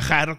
[0.00, 0.38] viajar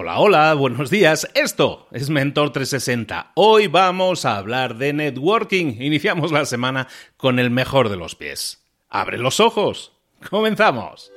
[0.00, 1.28] Hola, hola, buenos días.
[1.34, 3.32] Esto es Mentor 360.
[3.34, 5.74] Hoy vamos a hablar de networking.
[5.80, 8.62] Iniciamos la semana con el mejor de los pies.
[8.88, 9.90] Abre los ojos.
[10.30, 11.10] Comenzamos.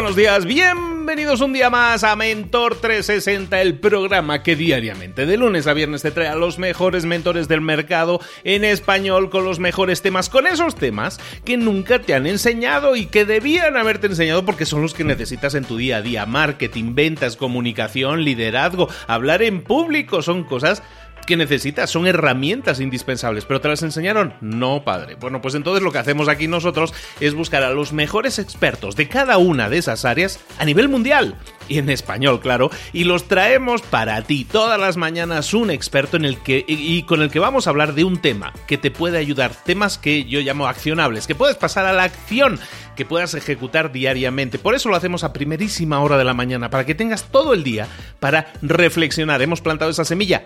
[0.00, 5.66] Buenos días, bienvenidos un día más a Mentor 360, el programa que diariamente, de lunes
[5.66, 10.00] a viernes, te trae a los mejores mentores del mercado en español con los mejores
[10.00, 14.66] temas, con esos temas que nunca te han enseñado y que debían haberte enseñado porque
[14.66, 16.26] son los que necesitas en tu día a día.
[16.26, 20.80] Marketing, ventas, comunicación, liderazgo, hablar en público, son cosas
[21.28, 24.32] que necesitas, son herramientas indispensables, pero ¿te las enseñaron?
[24.40, 25.14] No, padre.
[25.20, 29.08] Bueno, pues entonces lo que hacemos aquí nosotros es buscar a los mejores expertos de
[29.08, 31.36] cada una de esas áreas a nivel mundial
[31.68, 36.24] y en español, claro, y los traemos para ti todas las mañanas un experto en
[36.24, 39.18] el que y con el que vamos a hablar de un tema que te puede
[39.18, 42.58] ayudar, temas que yo llamo accionables, que puedes pasar a la acción
[42.98, 44.58] que puedas ejecutar diariamente.
[44.58, 47.62] Por eso lo hacemos a primerísima hora de la mañana, para que tengas todo el
[47.62, 47.86] día
[48.18, 49.40] para reflexionar.
[49.40, 50.42] Hemos plantado esa semilla,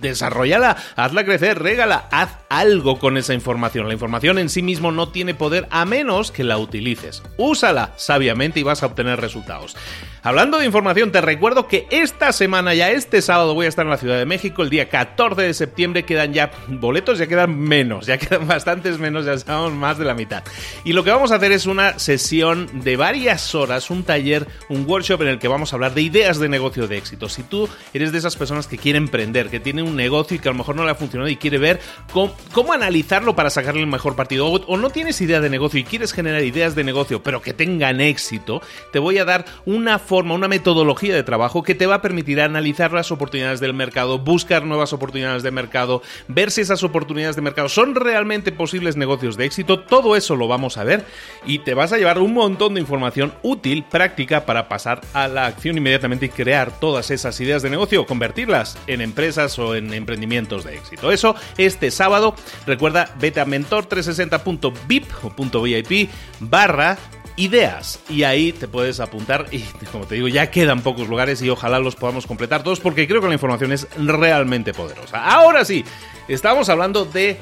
[0.00, 3.86] desarrollala, hazla crecer, régala, haz algo con esa información.
[3.86, 7.22] La información en sí mismo no tiene poder a menos que la utilices.
[7.36, 9.76] Úsala sabiamente y vas a obtener resultados.
[10.22, 13.90] Hablando de información, te recuerdo que esta semana, ya este sábado, voy a estar en
[13.90, 14.62] la Ciudad de México.
[14.62, 19.26] El día 14 de septiembre quedan ya boletos, ya quedan menos, ya quedan bastantes menos,
[19.26, 20.42] ya estamos más de la mitad.
[20.84, 24.86] Y lo que vamos a hacer es una sesión de varias horas, un taller, un
[24.86, 27.28] workshop en el que vamos a hablar de ideas de negocio de éxito.
[27.28, 30.48] Si tú eres de esas personas que quieren emprender, que tiene un negocio y que
[30.48, 31.80] a lo mejor no le ha funcionado y quiere ver
[32.12, 35.84] cómo, analizarlo para sacarle el mejor partido, o, o no tienes idea de negocio y
[35.84, 38.60] quieres generar ideas de negocio, pero que tengan éxito,
[38.92, 42.40] te voy a dar una forma una metodología de trabajo que te va a permitir
[42.40, 47.42] analizar las oportunidades del mercado, buscar nuevas oportunidades de mercado, ver si esas oportunidades de
[47.42, 49.80] mercado son realmente posibles negocios de éxito.
[49.80, 51.04] Todo eso lo vamos a ver
[51.44, 55.44] y te vas a llevar un montón de información útil, práctica para pasar a la
[55.44, 60.64] acción inmediatamente y crear todas esas ideas de negocio, convertirlas en empresas o en emprendimientos
[60.64, 61.12] de éxito.
[61.12, 62.34] Eso este sábado.
[62.66, 66.10] Recuerda, vete a mentor360.vip o .vip
[66.40, 66.96] barra
[67.38, 69.60] ideas y ahí te puedes apuntar y
[69.92, 73.20] como te digo ya quedan pocos lugares y ojalá los podamos completar todos porque creo
[73.20, 75.24] que la información es realmente poderosa.
[75.24, 75.84] Ahora sí,
[76.26, 77.38] estamos hablando de,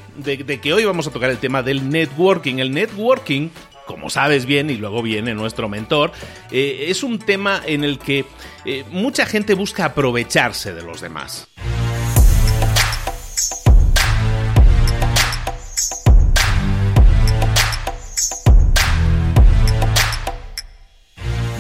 [0.63, 2.59] que hoy vamos a tocar el tema del networking.
[2.59, 3.49] El networking
[3.87, 6.11] como sabes bien, y luego viene nuestro mentor,
[6.51, 8.25] eh, es un tema en el que
[8.65, 11.47] eh, mucha gente busca aprovecharse de los demás.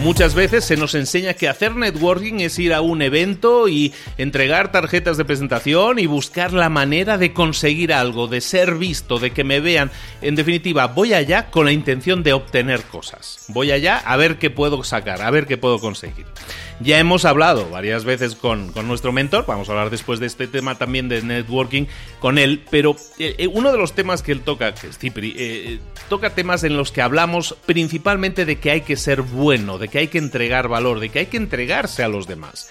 [0.00, 4.70] Muchas veces se nos enseña que hacer networking es ir a un evento y entregar
[4.70, 9.42] tarjetas de presentación y buscar la manera de conseguir algo, de ser visto, de que
[9.42, 9.90] me vean.
[10.20, 13.46] En definitiva, voy allá con la intención de obtener cosas.
[13.48, 16.26] Voy allá a ver qué puedo sacar, a ver qué puedo conseguir.
[16.80, 20.74] Ya hemos hablado varias veces con, nuestro mentor, vamos a hablar después de este tema
[20.74, 21.86] también de networking
[22.20, 25.34] con él, pero eh, eh, uno de los temas que él toca, que es Cipri,
[25.38, 25.78] eh,
[26.10, 30.00] toca temas en los que hablamos principalmente de que hay que ser bueno, de que
[30.00, 32.68] hay que entregar valor, de que hay que entregarse a los demás.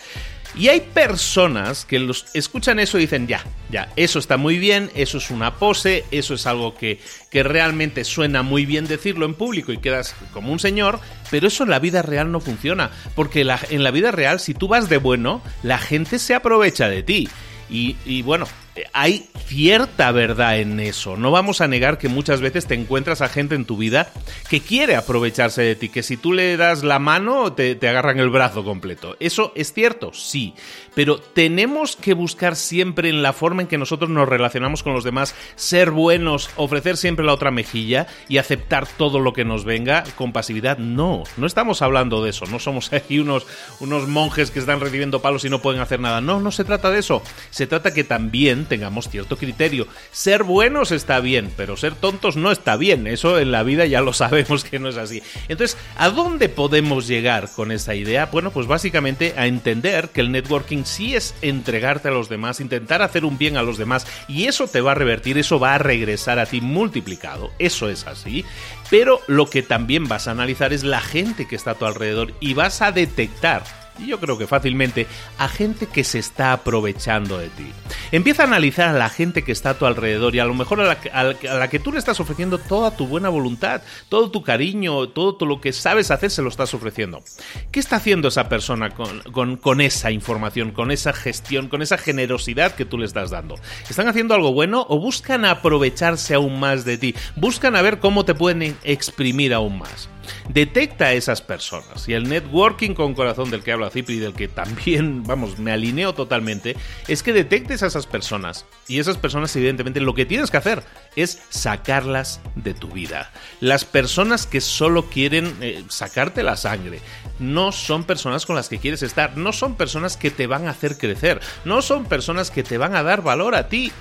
[0.57, 4.90] Y hay personas que los escuchan eso y dicen, ya, ya, eso está muy bien,
[4.96, 9.34] eso es una pose, eso es algo que, que realmente suena muy bien decirlo en
[9.34, 13.42] público y quedas como un señor, pero eso en la vida real no funciona, porque
[13.42, 17.30] en la vida real si tú vas de bueno, la gente se aprovecha de ti.
[17.69, 18.48] Y, y, bueno,
[18.94, 21.18] hay cierta verdad en eso.
[21.18, 24.12] No vamos a negar que muchas veces te encuentras a gente en tu vida
[24.50, 28.30] que quiere aprovecharse de ti, que si tú le das la mano te, agarran el
[28.30, 29.16] brazo completo.
[29.19, 30.54] Eso es cierto, sí,
[30.95, 35.03] pero tenemos que buscar siempre en la forma en que nosotros nos relacionamos con los
[35.03, 40.03] demás, ser buenos, ofrecer siempre la otra mejilla y aceptar todo lo que nos venga
[40.15, 40.77] con pasividad.
[40.77, 43.45] No, no estamos hablando de eso, no somos aquí unos,
[43.80, 46.21] unos monjes que están recibiendo palos y no pueden hacer nada.
[46.21, 47.21] No, no se trata de eso.
[47.50, 49.88] Se trata que también tengamos cierto criterio.
[50.12, 53.07] Ser buenos está bien, pero ser tontos no está bien.
[53.07, 55.21] Eso en la vida ya lo sabemos que no es así.
[55.50, 58.27] Entonces, ¿a dónde podemos llegar con esa idea?
[58.27, 63.01] Bueno, pues básicamente a entender que el networking sí es entregarte a los demás, intentar
[63.01, 65.79] hacer un bien a los demás y eso te va a revertir, eso va a
[65.79, 67.51] regresar a ti multiplicado.
[67.59, 68.45] Eso es así.
[68.89, 72.33] Pero lo que también vas a analizar es la gente que está a tu alrededor
[72.39, 73.63] y vas a detectar
[74.00, 75.07] y yo creo que fácilmente,
[75.38, 77.71] a gente que se está aprovechando de ti.
[78.12, 80.81] Empieza a analizar a la gente que está a tu alrededor y a lo mejor
[80.81, 85.45] a la, que tú le estás ofreciendo toda tu buena voluntad, todo tu cariño, todo,
[85.45, 87.24] lo que sabes hacer se lo estás ofreciendo.
[87.71, 92.75] ¿Qué está haciendo esa persona con, con esa información, con esa gestión, con esa generosidad
[92.75, 93.56] que tú le estás dando?
[93.89, 97.15] ¿Están haciendo algo bueno o buscan aprovecharse aún más de ti?
[97.36, 100.09] Buscan a ver cómo te pueden exprimir aún más
[100.50, 102.07] detecta a esas personas.
[102.07, 105.72] Y el networking con corazón del que habla Cipri y del que también, vamos, me
[105.72, 106.75] alineo totalmente,
[107.07, 108.66] es que detectes a esas personas.
[108.88, 110.83] Y esas personas, evidentemente, lo que tienes que hacer
[111.16, 113.31] es sacarlas de tu vida.
[113.60, 117.00] Las personas que solo quieren eh, sacarte la sangre
[117.39, 120.71] no son personas con las que quieres estar, no son personas que te van a
[120.71, 123.92] hacer crecer, no son personas que te van a dar valor a ti.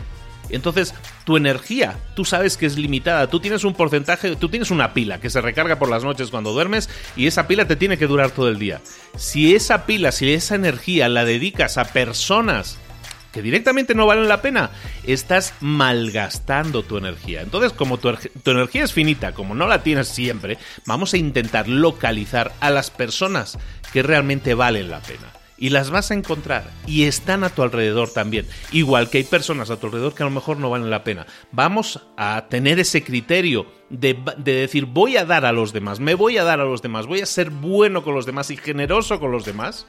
[0.50, 0.94] Entonces,
[1.24, 5.20] tu energía, tú sabes que es limitada, tú tienes un porcentaje, tú tienes una pila
[5.20, 8.30] que se recarga por las noches cuando duermes y esa pila te tiene que durar
[8.30, 8.80] todo el día.
[9.16, 12.78] Si esa pila, si esa energía la dedicas a personas
[13.32, 14.70] que directamente no valen la pena,
[15.02, 17.40] estás malgastando tu energía.
[17.40, 20.56] Entonces, como tu, tu, energía es finita, como no la tienes siempre,
[20.86, 23.58] vamos a intentar localizar a las personas
[23.92, 28.10] que realmente valen la pena y las vas a encontrar y están a tu alrededor
[28.10, 28.46] también.
[28.72, 31.26] Igual que hay personas a tu alrededor que a lo mejor no valen la pena.
[31.52, 36.38] Vamos a tener ese criterio de, decir voy a dar a los demás, me voy
[36.38, 39.30] a dar a los demás, voy a ser bueno con los demás y generoso con
[39.30, 39.86] los demás,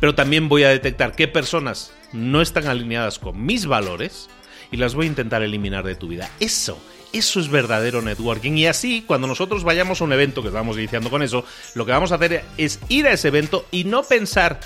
[0.00, 4.28] pero también voy a detectar qué personas no están alineadas con mis valores
[4.70, 6.30] y las voy a intentar eliminar de tu vida.
[6.40, 6.78] Eso
[7.12, 8.52] eso es verdadero networking.
[8.52, 11.44] Y así, cuando nosotros vayamos a un evento, que estamos iniciando con eso,
[11.74, 14.60] lo que vamos a hacer es ir a ese evento y no pensar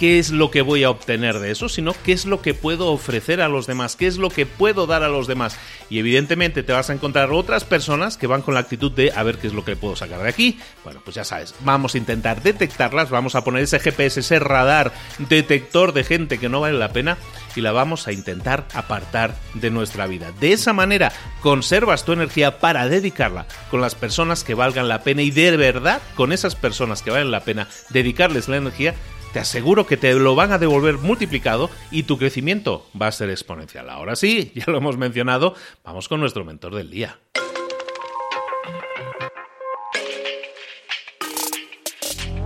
[0.00, 2.86] qué es lo que voy a obtener de eso, sino qué es lo que puedo
[2.86, 5.58] ofrecer a los demás, qué es lo que puedo dar a los demás.
[5.90, 9.22] Y evidentemente te vas a encontrar otras personas que van con la actitud de a
[9.24, 10.58] ver qué es lo que puedo sacar de aquí.
[10.84, 14.90] Bueno, pues ya sabes, vamos a intentar detectarlas, vamos a poner ese GPS, ese radar
[15.18, 17.18] detector de gente que no vale la pena
[17.54, 20.32] y la vamos a intentar apartar de nuestra vida.
[20.40, 25.20] De esa manera conservas tu energía para dedicarla con las personas que valgan la pena
[25.20, 28.94] y de verdad con esas personas que valen la pena dedicarles la energía
[29.32, 33.30] te aseguro que te lo van a devolver multiplicado y tu crecimiento va a ser
[33.30, 33.88] exponencial.
[33.90, 37.18] Ahora sí, ya lo hemos mencionado, vamos con nuestro mentor del día.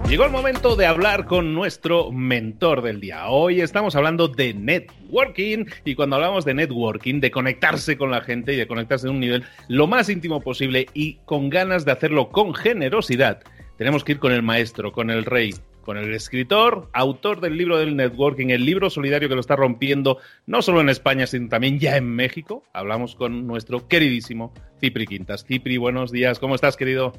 [0.08, 3.26] Llegó el momento de hablar con nuestro mentor del día.
[3.28, 8.52] Hoy estamos hablando de networking y cuando hablamos de networking, de conectarse con la gente
[8.52, 12.28] y de conectarse en un nivel lo más íntimo posible y con ganas de hacerlo
[12.28, 13.42] con generosidad,
[13.76, 17.78] tenemos que ir con el maestro, con el rey, con el escritor, autor del libro
[17.78, 21.78] del networking, el libro solidario que lo está rompiendo no solo en España, sino también
[21.78, 22.64] ya en México.
[22.72, 25.44] Hablamos con nuestro queridísimo Cipri Quintas.
[25.44, 27.12] Cipri, buenos días, ¿cómo estás, querido?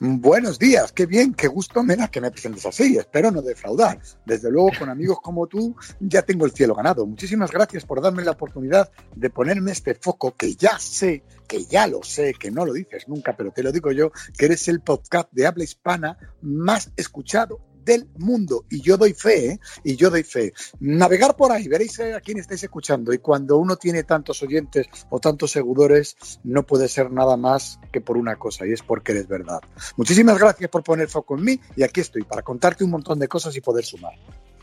[0.00, 2.96] Buenos días, qué bien, qué gusto me que me presentes así.
[2.96, 4.00] Espero no defraudar.
[4.26, 7.06] Desde luego, con amigos como tú, ya tengo el cielo ganado.
[7.06, 11.86] Muchísimas gracias por darme la oportunidad de ponerme este foco que ya sé, que ya
[11.86, 14.80] lo sé, que no lo dices nunca, pero te lo digo yo, que eres el
[14.80, 18.64] podcast de habla hispana más escuchado del mundo.
[18.70, 19.60] Y yo doy fe, ¿eh?
[19.84, 20.52] y yo doy fe.
[20.80, 23.12] Navegar por ahí, veréis a quién estáis escuchando.
[23.12, 28.00] Y cuando uno tiene tantos oyentes o tantos seguidores, no puede ser nada más que
[28.00, 29.60] por una cosa, y es porque eres verdad.
[29.96, 33.28] Muchísimas gracias por poner foco en mí, y aquí estoy para contarte un montón de
[33.28, 34.14] cosas y poder sumar.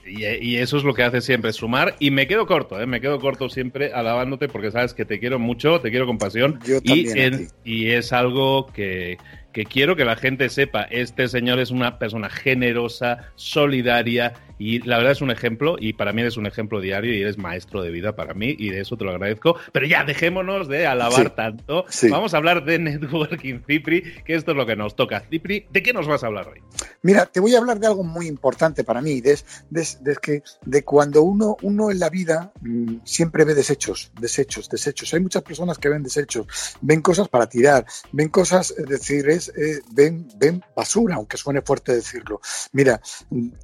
[0.05, 1.95] Y, eso es lo que hace siempre, sumar.
[1.99, 2.87] Y me quedo corto, ¿eh?
[2.87, 6.59] me quedo corto siempre alabándote porque sabes que te quiero mucho, te quiero con pasión.
[6.65, 9.17] Yo también y es algo que,
[9.51, 14.97] que quiero que la gente sepa, este señor es una persona generosa, solidaria y la
[14.97, 17.89] verdad es un ejemplo y para mí eres un ejemplo diario y eres maestro de
[17.89, 19.55] vida para mí y de eso te lo agradezco.
[19.71, 21.85] Pero ya dejémonos de alabar tanto.
[22.11, 25.21] Vamos a hablar de networking, Cipri, que esto es lo que nos toca.
[25.21, 26.61] Cipri, ¿de qué nos vas a hablar hoy?
[27.01, 29.39] Mira, te voy a hablar de algo muy importante para mí, de,
[29.71, 35.11] de, que, de cuando uno, uno en la vida mm, siempre ve desechos, desechos, desechos.
[35.15, 36.45] Hay muchas personas que ven desechos,
[36.81, 41.93] ven cosas para tirar, ven cosas, es decir, eh, ven, ven basura, aunque suene fuerte
[41.93, 42.41] decirlo.
[42.73, 43.01] Mira,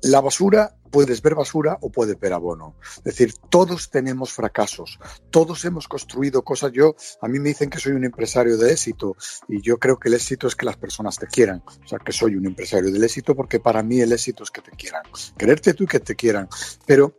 [0.04, 2.76] la basura puedes ver basura o puedes ver abono.
[2.98, 6.72] Es decir, todos tenemos fracasos, todos hemos construido cosas.
[6.72, 9.16] Yo, a mí me dicen que soy un empresario de éxito
[9.48, 11.64] y yo creo que el éxito es que las personas te quieran.
[11.84, 14.62] O sea, que soy un empresario del éxito porque para mí el éxito es que
[14.62, 15.04] te quieran.
[15.38, 16.48] Quererte tú y que te quieran.
[16.86, 17.14] Pero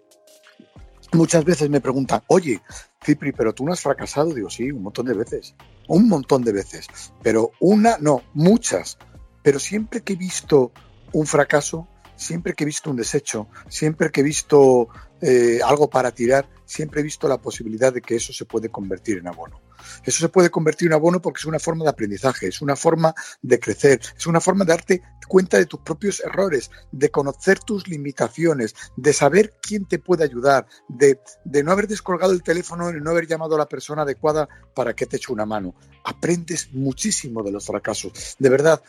[1.12, 2.60] muchas veces me preguntan, oye,
[3.05, 4.35] Cipri, pero tú no has fracasado.
[4.35, 5.55] Digo, sí, un montón de veces.
[5.87, 6.87] Un montón de veces.
[7.23, 8.99] Pero una, no, muchas.
[9.43, 10.73] Pero siempre que he visto
[11.12, 14.88] un fracaso, siempre que he visto un desecho, siempre que he visto
[15.21, 19.19] eh, algo para tirar, siempre he visto la posibilidad de que eso se puede convertir
[19.19, 19.61] en abono.
[20.04, 23.14] Eso se puede convertir en abono porque es una forma de aprendizaje, es una forma
[23.42, 27.87] de crecer, es una forma de darte cuenta de tus propios errores, de conocer tus
[27.87, 33.00] limitaciones, de saber quién te puede ayudar, de, de no haber descolgado el teléfono y
[33.00, 35.75] no haber llamado a la persona adecuada para que te eche una mano.
[36.04, 38.37] Aprendes muchísimo de los fracasos.
[38.38, 38.82] De verdad,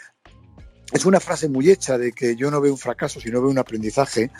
[0.91, 3.60] es una frase muy hecha de que yo no veo un fracaso, sino veo un
[3.60, 4.31] aprendizaje,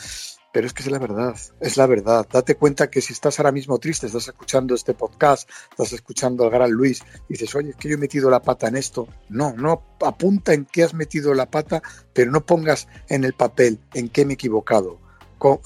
[0.51, 2.27] pero es que es la verdad, es la verdad.
[2.32, 6.50] Date cuenta que si estás ahora mismo triste, estás escuchando este podcast, estás escuchando al
[6.50, 9.08] gran Luis, y dices, oye, es que yo he metido la pata en esto.
[9.29, 11.82] No, no apunta en qué has metido la pata,
[12.13, 15.00] pero no pongas en el papel en qué me he equivocado.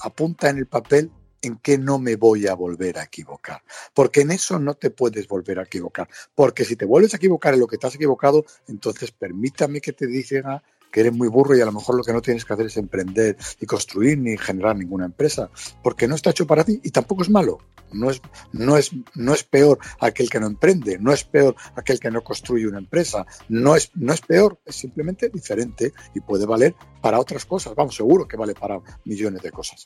[0.00, 1.10] Apunta en el papel
[1.42, 3.62] en qué no me voy a volver a equivocar.
[3.92, 6.08] Porque en eso no te puedes volver a equivocar.
[6.34, 9.92] Porque si te vuelves a equivocar en lo que te has equivocado, entonces permítame que
[9.92, 10.62] te diga
[10.94, 12.76] que eres muy burro y a lo mejor lo que no tienes que hacer es
[12.76, 15.50] emprender y construir ni generar ninguna empresa,
[15.82, 17.58] porque no está hecho para ti y tampoco es malo.
[17.92, 18.22] No es,
[18.52, 22.22] no es, no es peor aquel que no emprende, no es peor aquel que no
[22.22, 27.18] construye una empresa, no es, no es peor, es simplemente diferente y puede valer para
[27.18, 27.74] otras cosas.
[27.74, 29.82] Vamos, seguro que vale para millones de cosas.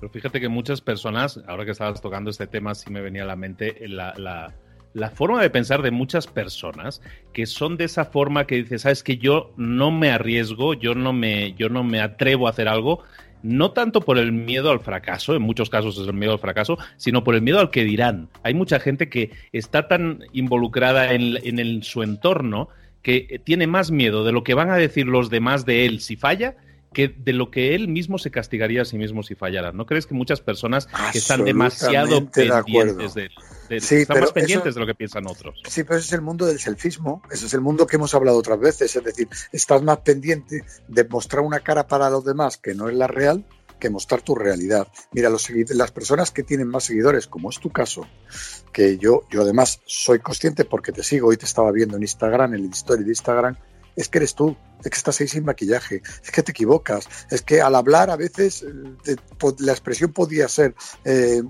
[0.00, 3.26] Pero fíjate que muchas personas, ahora que estabas tocando este tema, sí me venía a
[3.26, 4.56] la mente la, la
[4.98, 7.00] la forma de pensar de muchas personas
[7.32, 11.12] que son de esa forma que dices, sabes que yo no me arriesgo, yo no
[11.12, 13.02] me, yo no me atrevo a hacer algo,
[13.42, 16.76] no tanto por el miedo al fracaso, en muchos casos es el miedo al fracaso,
[16.96, 18.28] sino por el miedo al que dirán.
[18.42, 22.68] Hay mucha gente que está tan involucrada en, en su entorno
[23.02, 26.16] que tiene más miedo de lo que van a decir los demás de él si
[26.16, 26.56] falla
[26.92, 29.72] que de lo que él mismo se castigaría a sí mismo si fallara.
[29.72, 33.30] ¿No crees que muchas personas que están demasiado pendientes de,
[33.70, 35.60] están más pendientes de lo que piensan otros?
[35.68, 38.38] Sí, pero ese es el mundo del selfismo, ese es el mundo que hemos hablado
[38.38, 42.74] otras veces, es decir, estás más pendiente de mostrar una cara para los demás que
[42.74, 43.44] no es la real
[43.78, 44.88] que mostrar tu realidad.
[45.12, 48.06] Mira, los, las personas que tienen más seguidores, como es tu caso,
[48.72, 52.54] que yo, yo además soy consciente porque te sigo y te estaba viendo en Instagram,
[52.54, 53.56] en el story de Instagram,
[53.98, 57.42] es que eres tú, es que estás ahí sin maquillaje, es que te equivocas, es
[57.42, 58.64] que al hablar a veces
[59.06, 59.16] eh,
[59.58, 60.74] la expresión podía ser
[61.04, 61.42] eh,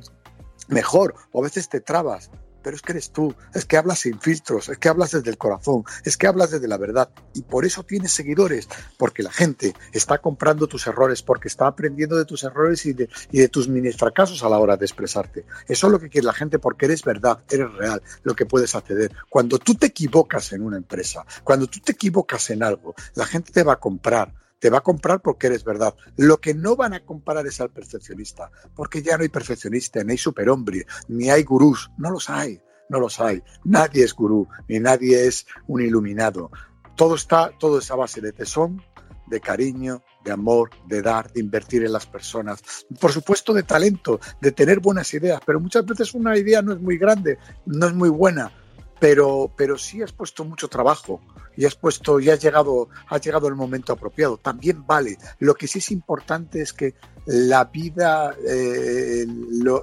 [0.69, 2.31] mejor o a veces te trabas,
[2.63, 5.39] pero es que eres tú, es que hablas sin filtros, es que hablas desde el
[5.39, 9.75] corazón, es que hablas desde la verdad y por eso tienes seguidores, porque la gente
[9.93, 13.69] está comprando tus errores, porque está aprendiendo de tus errores y de, y de tus
[13.69, 15.45] mini fracasos a la hora de expresarte.
[15.67, 18.75] Eso es lo que quiere la gente porque eres verdad, eres real, lo que puedes
[18.75, 19.13] acceder.
[19.29, 23.53] Cuando tú te equivocas en una empresa, cuando tú te equivocas en algo, la gente
[23.53, 25.95] te va a comprar te va a comprar porque eres verdad.
[26.17, 30.13] Lo que no van a comprar es al perfeccionista, porque ya no hay perfeccionista, ni
[30.13, 33.43] hay superhombre, ni hay gurús, no los hay, no los hay.
[33.65, 36.51] Nadie es gurú, ni nadie es un iluminado.
[36.97, 38.83] Todo está, todo es a base de tesón,
[39.29, 42.63] de cariño, de amor, de dar, de invertir en las personas.
[43.01, 46.81] Por supuesto, de talento, de tener buenas ideas, pero muchas veces una idea no es
[46.81, 48.53] muy grande, no es muy buena,
[48.99, 51.21] pero, pero sí has puesto mucho trabajo
[51.57, 52.89] y has puesto y has llegado,
[53.23, 54.37] llegado el momento apropiado.
[54.37, 55.19] También vale.
[55.39, 56.95] Lo que sí es importante es que
[57.27, 59.27] la vida, eh,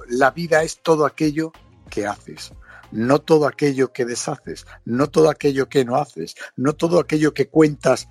[0.08, 1.52] la vida es todo aquello
[1.90, 2.52] que haces
[2.92, 7.48] no todo aquello que deshaces, no todo aquello que no haces, no todo aquello que
[7.48, 8.08] cuentas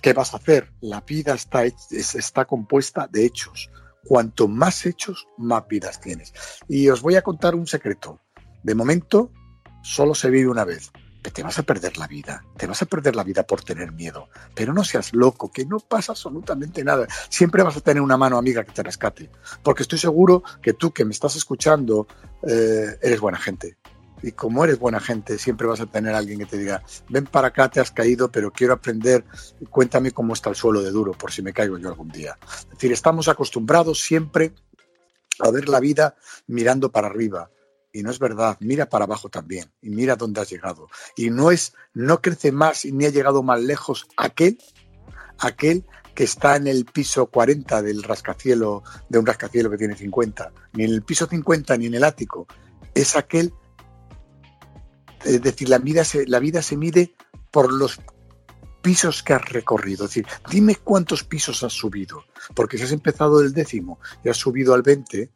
[0.00, 0.72] que vas a hacer.
[0.80, 3.70] La vida está, está compuesta de hechos.
[4.04, 6.32] Cuanto más hechos, más vidas tienes.
[6.68, 8.20] Y os voy a contar un secreto.
[8.62, 9.32] De momento,
[9.82, 10.90] solo se vive una vez
[11.30, 14.28] te vas a perder la vida, te vas a perder la vida por tener miedo,
[14.54, 17.06] pero no seas loco, que no pasa absolutamente nada.
[17.28, 19.30] Siempre vas a tener una mano amiga que te rescate,
[19.62, 22.06] porque estoy seguro que tú que me estás escuchando
[22.42, 23.76] eh, eres buena gente.
[24.22, 27.48] Y como eres buena gente, siempre vas a tener alguien que te diga, ven para
[27.48, 29.24] acá, te has caído, pero quiero aprender,
[29.70, 32.38] cuéntame cómo está el suelo de duro, por si me caigo yo algún día.
[32.64, 34.52] Es decir, estamos acostumbrados siempre
[35.38, 36.16] a ver la vida
[36.48, 37.50] mirando para arriba,
[37.92, 40.88] y no es verdad, mira para abajo también y mira dónde has llegado.
[41.16, 44.58] Y no es, no crece más ni ha llegado más lejos aquel,
[45.38, 50.52] aquel que está en el piso 40 del rascacielo, de un rascacielo que tiene 50,
[50.74, 52.46] ni en el piso 50 ni en el ático.
[52.94, 53.52] Es aquel,
[55.24, 57.14] es decir, la vida se, la vida se mide
[57.50, 58.00] por los
[58.82, 60.04] pisos que has recorrido.
[60.04, 64.36] Es decir, dime cuántos pisos has subido, porque si has empezado del décimo y has
[64.36, 65.30] subido al 20,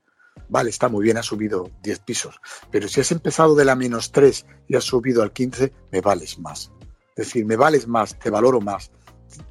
[0.49, 4.13] vale, está muy bien, has subido 10 pisos, pero si has empezado de la menos
[4.13, 6.71] 3 y has subido al 15, me vales más.
[7.17, 8.91] Es decir, me vales más, te valoro más.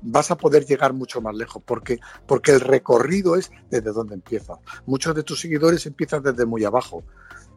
[0.02, 4.60] Vas a poder llegar mucho más lejos porque, porque el recorrido es desde donde empiezas.
[4.86, 7.04] Muchos de tus seguidores empiezan desde muy abajo.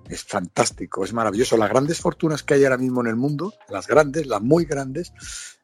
[0.09, 1.57] Es fantástico, es maravilloso.
[1.57, 5.13] Las grandes fortunas que hay ahora mismo en el mundo, las grandes, las muy grandes,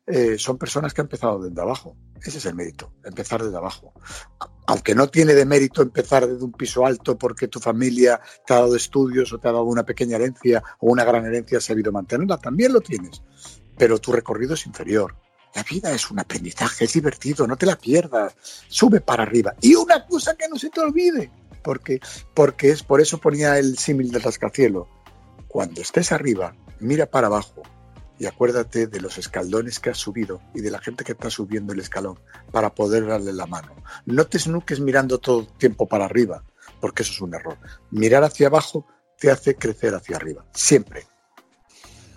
[0.06, 1.96] eh, son personas que han empezado desde abajo.
[2.20, 3.92] Ese es el mérito, empezar desde abajo.
[4.66, 8.60] Aunque no tiene de mérito empezar desde un piso alto porque tu familia te ha
[8.60, 11.92] dado estudios o te ha dado una pequeña herencia o una gran herencia, has sabido
[11.92, 13.22] mantenerla, también lo tienes.
[13.76, 15.16] Pero tu recorrido es inferior.
[15.54, 18.34] La vida es un aprendizaje, es divertido, no te la pierdas.
[18.68, 19.54] Sube para arriba.
[19.60, 21.30] Y una cosa que no se te olvide,
[21.62, 22.00] porque,
[22.34, 24.88] porque es por eso ponía el símil del rascacielo.
[25.48, 27.62] Cuando estés arriba, mira para abajo
[28.18, 31.72] y acuérdate de los escalones que has subido y de la gente que está subiendo
[31.72, 32.18] el escalón
[32.50, 33.74] para poder darle la mano.
[34.06, 36.44] No te snuques mirando todo el tiempo para arriba,
[36.80, 37.58] porque eso es un error.
[37.90, 38.86] Mirar hacia abajo
[39.18, 41.06] te hace crecer hacia arriba, siempre.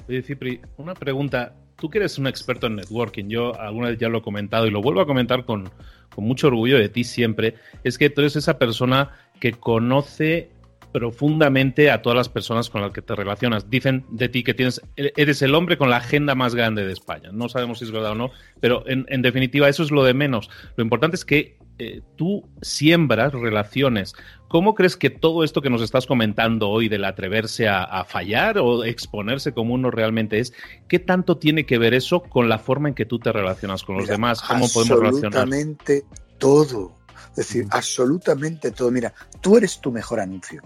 [0.08, 1.56] Oye, Cipri, una pregunta.
[1.77, 4.72] Tú que eres un experto en networking, yo alguna vez ya lo he comentado y
[4.72, 5.70] lo vuelvo a comentar con,
[6.14, 10.50] con mucho orgullo de ti siempre, es que tú eres esa persona que conoce
[10.96, 13.70] profundamente a todas las personas con las que te relacionas.
[13.70, 17.31] Dicen de ti que tienes, eres el hombre con la agenda más grande de España.
[17.33, 20.50] No sabemos si es verdad o no, pero en, definitiva eso es lo de menos.
[20.77, 24.16] Lo importante es que eh, tú siembras relaciones.
[24.48, 28.85] ¿Cómo crees que todo esto que nos estás comentando hoy del atreverse a, fallar o
[28.85, 30.53] exponerse como uno realmente es,
[30.88, 33.98] qué tanto tiene que ver eso con la forma en que tú te relacionas con
[33.98, 34.42] los demás?
[34.42, 35.42] ¿Cómo podemos relacionar?
[35.42, 36.05] Absolutamente
[36.38, 36.96] todo.
[37.31, 38.92] Es decir, absolutamente todo.
[38.92, 40.61] Mira, tú eres tu mejor anuncio.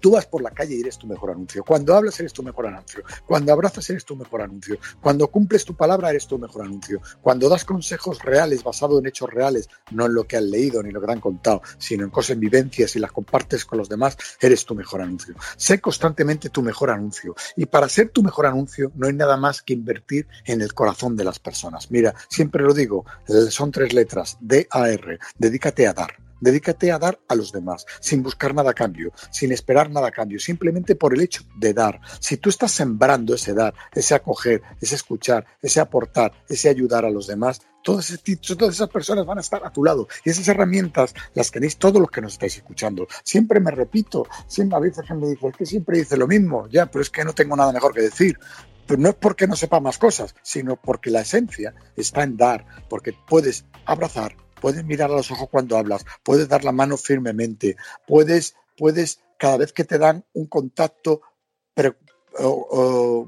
[0.00, 1.64] Tú vas por la calle y eres tu mejor anuncio.
[1.64, 3.02] Cuando hablas eres tu mejor anuncio.
[3.26, 4.78] Cuando abrazas eres tu mejor anuncio.
[5.00, 7.00] Cuando cumples tu palabra eres tu mejor anuncio.
[7.22, 10.90] Cuando das consejos reales basados en hechos reales, no en lo que han leído ni
[10.90, 13.88] lo que te han contado, sino en cosas en vivencias y las compartes con los
[13.88, 15.34] demás, eres tu mejor anuncio.
[15.56, 17.34] Sé constantemente tu mejor anuncio.
[17.56, 21.16] Y para ser tu mejor anuncio no hay nada más que invertir en el corazón
[21.16, 21.90] de las personas.
[21.90, 23.04] Mira, siempre lo digo,
[23.50, 25.18] son tres letras, D-A-R.
[25.38, 26.14] Dedícate a dar.
[26.44, 30.10] Dedícate a dar a los demás, sin buscar nada a cambio, sin esperar nada a
[30.10, 32.02] cambio, simplemente por el hecho de dar.
[32.20, 37.10] Si tú estás sembrando ese dar, ese acoger, ese escuchar, ese aportar, ese ayudar a
[37.10, 40.06] los demás, todas, esas personas van a estar a tu lado.
[40.22, 43.06] Y esas herramientas las tenéis todos los que nos estáis escuchando.
[43.22, 46.84] Siempre me repito, siempre a veces me dice, es que siempre dice lo mismo, ya,
[46.84, 48.38] pero es que no tengo nada mejor que decir.
[48.86, 52.66] Pero no es porque no sepa más cosas, sino porque la esencia está en dar,
[52.90, 57.76] porque puedes abrazar, puedes mirar a los ojos cuando hablas, puedes dar la mano firmemente,
[58.06, 61.20] puedes, puedes cada vez que te dan un contacto,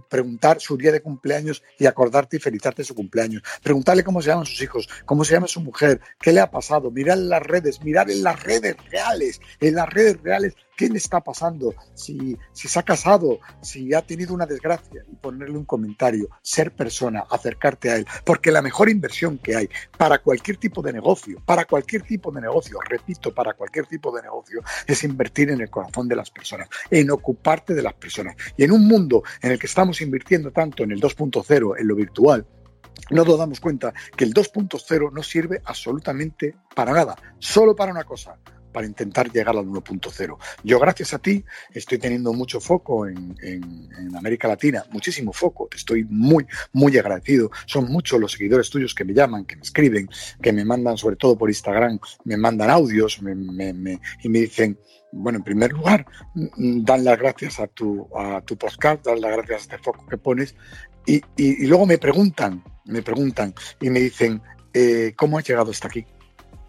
[0.08, 3.42] preguntar su día de cumpleaños y acordarte y felicitarte su cumpleaños.
[3.62, 6.90] Preguntarle cómo se llaman sus hijos, cómo se llama su mujer, qué le ha pasado.
[6.90, 10.98] Mirar en las redes, mirar en las redes reales, en las redes reales qué le
[10.98, 15.02] está pasando, si, se ha casado, si ha tenido una desgracia.
[15.10, 19.68] Y ponerle un comentario, ser persona, acercarte a él, porque la mejor inversión que hay
[19.96, 24.22] para cualquier tipo de negocio, para cualquier tipo de negocio, repito, para cualquier tipo de
[24.22, 28.36] negocio, es invertir en el corazón de las personas, en ocuparte de las personas.
[28.56, 31.94] Y en un mundo en el que estamos invirtiendo tanto en el 2.0, en lo
[31.94, 32.46] virtual,
[33.10, 38.04] no nos damos cuenta que el 2.0 no sirve absolutamente para nada, solo para una
[38.04, 38.38] cosa,
[38.76, 40.36] para intentar llegar al 1.0.
[40.62, 43.34] Yo, gracias a ti, estoy teniendo mucho foco en,
[44.14, 45.66] América Latina, muchísimo foco.
[45.74, 47.50] Estoy muy, muy agradecido.
[47.64, 50.10] Son muchos los seguidores tuyos que me llaman, que me escriben,
[50.42, 54.78] que me mandan, sobre todo por Instagram, me mandan audios y me dicen,
[55.10, 59.32] bueno, en primer lugar, mm, dan las gracias a tu, a tu podcast, dan las
[59.32, 60.54] gracias a este foco que pones
[61.06, 64.42] y, y, luego me preguntan, me preguntan y me dicen,
[64.74, 66.04] eh, ¿cómo has llegado hasta aquí?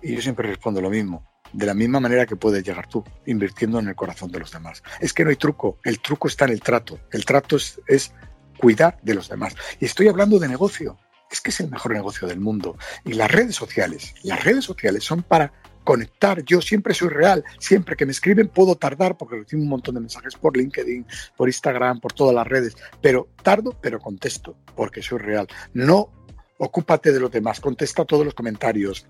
[0.02, 3.80] Y yo siempre respondo lo mismo, de la misma manera que puedes llegar tú, invirtiendo
[3.80, 4.84] en el corazón de los demás.
[5.00, 8.14] Es que no hay truco, el truco está en el trato, el trato es,
[8.58, 9.56] cuidar de los demás.
[9.80, 10.98] Y estoy hablando de negocio,
[11.30, 12.78] es que es el mejor negocio del mundo.
[13.06, 16.44] Y las redes sociales, las redes sociales son para conectar.
[16.44, 17.46] Yo siempre soy real.
[17.60, 21.06] Siempre que me escriben puedo tardar porque recibo un montón de mensajes por LinkedIn,
[21.38, 22.76] por Instagram, por todas las redes.
[23.02, 25.48] Pero tardo, pero contesto porque soy real.
[25.74, 26.12] No
[26.58, 29.08] ocúpate de los demás, contesta todos los comentarios,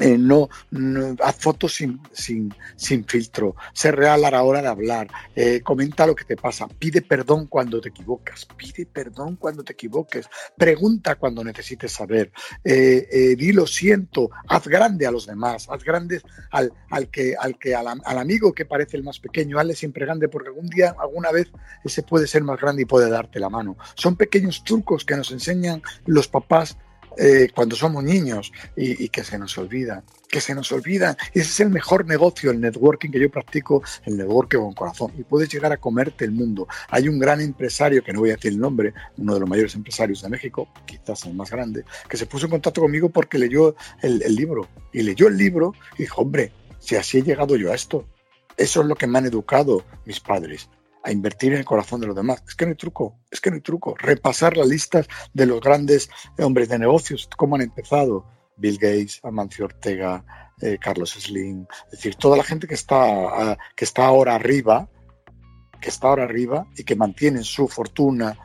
[0.00, 0.48] eh, no,
[1.22, 6.06] haz fotos sin, sin, sin, filtro, sé real a la hora de hablar, eh, comenta
[6.06, 11.14] lo que te pasa, pide perdón cuando te equivocas, pide perdón cuando te equivoques, pregunta
[11.14, 12.30] cuando necesites saber,
[12.62, 17.58] eh, di lo siento, haz grande a los demás, haz grande al, al que, al,
[17.58, 20.94] que al, al, amigo que parece el más pequeño, hazle siempre grande porque algún día,
[20.98, 21.50] alguna vez,
[21.84, 23.76] ese puede ser más grande y puede darte la mano.
[23.94, 26.76] Son pequeños trucos que nos enseñan los papás
[27.16, 31.16] eh, cuando somos niños y, que se nos olvida, que se nos olvida.
[31.32, 35.12] Ese es el mejor negocio, el networking que yo practico, el networking con corazón.
[35.18, 36.68] Y puedes llegar a comerte el mundo.
[36.90, 39.74] Hay un gran empresario, que no voy a decir el nombre, uno de los mayores
[39.74, 43.76] empresarios de México, quizás el más grande, que se puso en contacto conmigo porque leyó
[44.02, 44.68] el, el libro.
[44.92, 48.06] Y leyó el libro y dijo, hombre, si así he llegado yo a esto.
[48.56, 50.68] Eso es lo que me han educado mis padres
[51.06, 52.42] a invertir en el corazón de los demás.
[52.48, 53.94] Es que no hay truco, es que no hay truco.
[53.96, 58.26] Repasar las listas de los grandes hombres de negocios, cómo han empezado.
[58.56, 60.24] Bill Gates, Amancio Ortega,
[60.60, 64.88] eh, Carlos Slim, es decir, toda la gente que está, ah, que está ahora arriba,
[65.80, 68.36] que está ahora arriba y que mantienen su fortuna,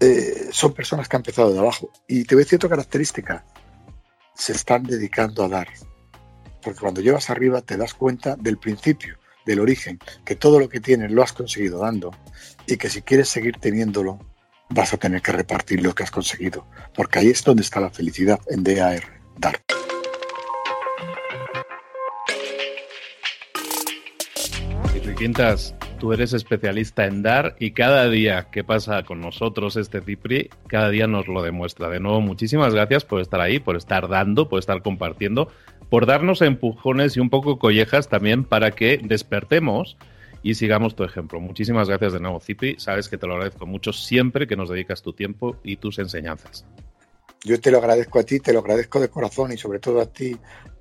[0.00, 1.90] eh, son personas que han empezado de abajo.
[2.08, 3.44] Y te voy a decir otra característica,
[4.34, 5.68] se están dedicando a dar.
[6.60, 10.80] Porque cuando llevas arriba te das cuenta del principio del origen, que todo lo que
[10.80, 12.10] tienes lo has conseguido dando
[12.66, 14.18] y que si quieres seguir teniéndolo,
[14.70, 17.90] vas a tener que repartir lo que has conseguido, porque ahí es donde está la
[17.90, 19.02] felicidad en DAR,
[19.38, 19.60] dar.
[25.16, 30.50] Quintas, tú eres especialista en dar y cada día que pasa con nosotros este Cipri,
[30.66, 31.88] cada día nos lo demuestra.
[31.88, 35.48] De nuevo, muchísimas gracias por estar ahí, por estar dando, por estar compartiendo
[35.88, 39.96] por darnos empujones y un poco collejas también para que despertemos
[40.42, 41.40] y sigamos tu ejemplo.
[41.40, 42.76] Muchísimas gracias de nuevo, Cipi.
[42.78, 46.66] Sabes que te lo agradezco mucho siempre que nos dedicas tu tiempo y tus enseñanzas.
[47.46, 50.06] Yo te lo agradezco a ti, te lo agradezco de corazón y sobre todo a
[50.06, 50.34] ti,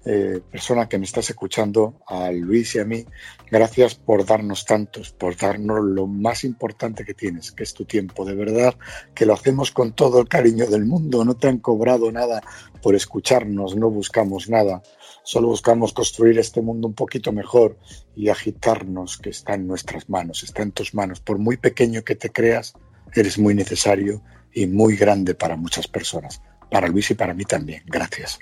[0.06, 3.06] eh, persona que me estás escuchando, a Luis y a mí.
[3.52, 8.24] Gracias por darnos tantos, por darnos lo más importante que tienes, que es tu tiempo.
[8.24, 8.76] De verdad
[9.14, 11.26] que lo hacemos con todo el cariño del mundo.
[11.26, 12.42] No te han cobrado nada
[12.82, 14.82] por escucharnos, no buscamos nada.
[15.24, 17.78] Solo buscamos construir este mundo un poquito mejor
[18.16, 21.20] y agitarnos, que está en nuestras manos, está en tus manos.
[21.20, 22.74] Por muy pequeño que te creas,
[23.14, 24.22] eres muy necesario
[24.54, 26.42] y muy grande para muchas personas
[26.74, 27.84] para Luis y para mí también.
[27.86, 28.40] Gracias.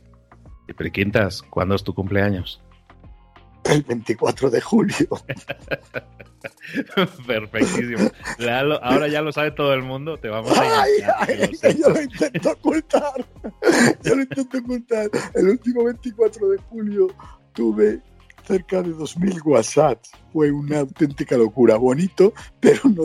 [0.66, 2.64] ¿Y Quintas, cuándo es tu cumpleaños?
[3.66, 5.10] El 24 de julio.
[7.28, 8.10] Perfectísimo.
[8.82, 10.18] Ahora ya lo sabe todo el mundo.
[10.18, 13.26] Te vamos a ay, ay, Yo lo intento ocultar.
[14.02, 15.10] Yo lo intento ocultar.
[15.36, 17.08] El último 24 de julio
[17.52, 18.00] tuve
[18.42, 20.04] cerca de 2.000 WhatsApp.
[20.32, 21.78] Fue una auténtica locura.
[21.78, 23.04] Bonito, pero no,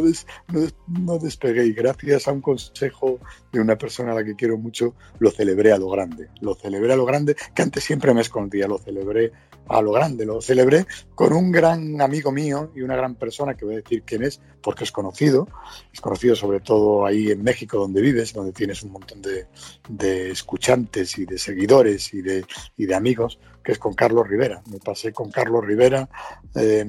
[0.87, 1.67] no, despegué.
[1.67, 3.19] Y gracias a un consejo
[3.53, 6.29] de una persona a la que quiero mucho, lo celebré a lo grande.
[6.41, 8.69] Lo celebré a lo grande, que antes siempre me escondía.
[8.69, 9.33] Lo celebré
[9.69, 10.25] a lo grande.
[10.25, 14.03] Lo celebré con un gran amigo mío y una gran persona, que voy a decir
[14.05, 15.49] quién es, porque es conocido.
[15.93, 19.47] Es conocido sobre todo ahí en México, donde vives, donde tienes un montón de,
[19.89, 22.45] de escuchantes y de seguidores y de,
[22.77, 24.63] y de amigos que es con Carlos Rivera.
[24.71, 26.09] Me pasé con Carlos Rivera
[26.55, 26.87] eh,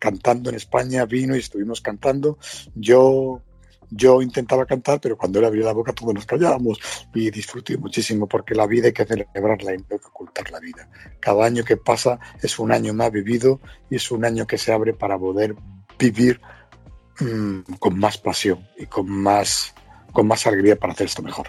[0.00, 2.38] cantando en España, vino y estuvimos cantando.
[2.74, 3.40] Yo,
[3.88, 6.80] yo intentaba cantar, pero cuando él abría la boca todos nos callábamos
[7.14, 10.58] y disfruté muchísimo porque la vida hay que celebrarla y no hay que ocultar la
[10.58, 10.90] vida.
[11.20, 14.72] Cada año que pasa es un año más vivido y es un año que se
[14.72, 15.54] abre para poder
[16.00, 16.40] vivir
[17.20, 19.72] mm, con más pasión y con más,
[20.12, 21.46] con más alegría para hacer esto mejor.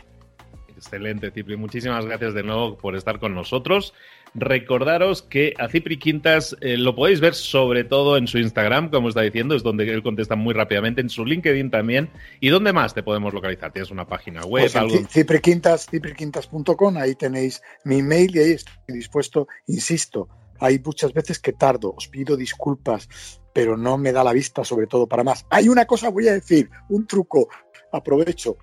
[0.78, 1.56] Excelente, Cipri.
[1.58, 3.96] Muchísimas gracias de nuevo por estar con nosotros.
[4.36, 9.10] Recordaros que a Cipri Quintas eh, lo podéis ver sobre todo en su Instagram, como
[9.10, 12.10] está diciendo, es donde él contesta muy rápidamente, en su LinkedIn también.
[12.39, 13.72] ¿Y dónde más te podemos localizar?
[13.72, 14.63] ¿Tienes una página web?
[14.63, 14.96] Pues algo?
[15.08, 20.28] Cipriquintas, cipriquintas.com, ahí tenéis mi email y ahí estoy dispuesto, insisto,
[20.60, 23.10] hay muchas veces que tardo, os pido disculpas,
[23.54, 25.46] pero no me da la vista, sobre todo para más.
[25.50, 27.50] Hay una cosa, voy a decir, un truco,
[27.91, 28.58] aprovecho.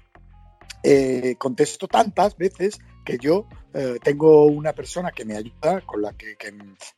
[0.82, 6.12] Eh, contesto tantas veces que yo eh, tengo una persona que me ayuda, con la
[6.12, 6.36] que,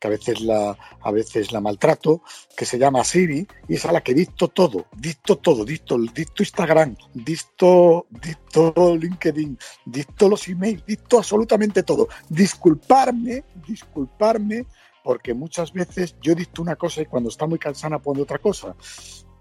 [0.00, 2.22] a, veces la, a veces la maltrato,
[2.56, 6.42] que se llama Siri, y es a la que dicto todo, dicto todo, dicto, dicto
[6.42, 12.08] Instagram, dicto, dicto LinkedIn, dicto los emails, dicto absolutamente todo.
[12.28, 14.66] Disculparme, disculparme,
[15.02, 18.76] porque muchas veces yo dicto una cosa y cuando está muy cansada pongo otra cosa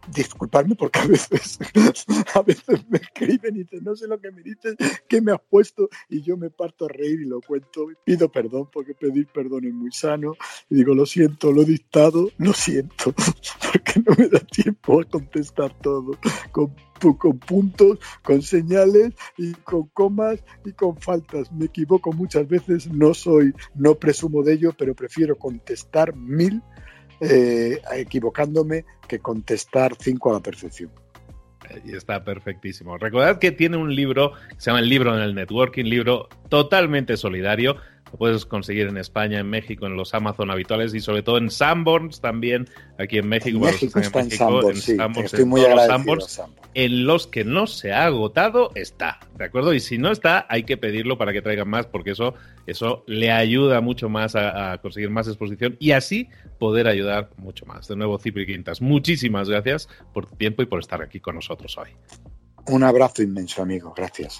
[0.08, 1.60] disculparme porque a veces,
[2.34, 4.76] a veces me escriben y dicen, no sé lo que me dices,
[5.08, 8.70] qué me has puesto, y yo me parto a reír y lo cuento, pido perdón
[8.72, 10.34] porque pedir perdón es muy sano,
[10.70, 13.14] y digo, lo siento, lo he dictado, lo siento,
[13.72, 16.12] porque no me da tiempo a contestar todo,
[16.52, 16.74] con,
[17.18, 21.52] con puntos, con señales y con comas y con faltas.
[21.52, 26.62] Me equivoco muchas veces, no soy, no presumo de ello, pero prefiero contestar mil
[27.22, 30.92] eh, equivocándome que contestar cinco a la perfección.
[31.86, 32.98] Y está perfectísimo.
[32.98, 37.78] Recordad que tiene un libro, se llama El libro en el networking, libro totalmente solidario,
[38.12, 41.50] lo puedes conseguir en España, en México, en los Amazon habituales y sobre todo en
[41.50, 43.58] Sanborns también, aquí en México.
[43.58, 48.06] En México está en, Sanborns, sí, estoy muy agradecido En los que no se ha
[48.06, 49.74] agotado, está, ¿de acuerdo?
[49.74, 52.34] Y si no está, hay que pedirlo para que traigan más, porque eso,
[52.68, 57.88] eso le ayuda mucho más a, conseguir más exposición y así poder ayudar mucho más.
[57.88, 61.78] De nuevo, Cipri Quintas, muchísimas gracias por tu tiempo y por estar aquí con nosotros
[61.78, 61.90] hoy.
[62.68, 63.94] Un abrazo inmenso, amigo.
[63.96, 64.40] Gracias.